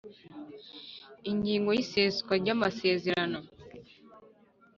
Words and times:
Ingingo 1.31 1.69
y 1.77 1.81
Iseswa 1.83 2.33
ry 2.41 2.49
amasezerano 2.55 3.39